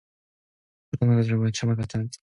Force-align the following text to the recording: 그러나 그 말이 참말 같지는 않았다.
그러나 0.99 1.21
그 1.21 1.33
말이 1.33 1.51
참말 1.53 1.75
같지는 1.77 2.03
않았다. 2.05 2.21